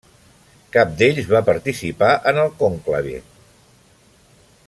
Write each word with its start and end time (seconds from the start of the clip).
Cap 0.77 0.95
d'ells 1.01 1.27
va 1.33 1.41
participar 1.49 2.09
en 2.33 2.41
el 2.45 2.51
conclave. 2.63 3.15